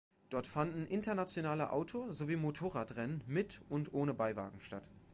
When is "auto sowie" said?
1.71-2.35